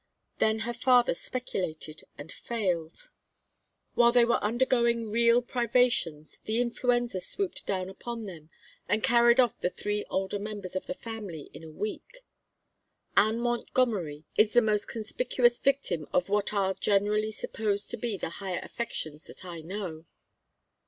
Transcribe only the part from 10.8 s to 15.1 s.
the family in a week. Anne Montgomery is the most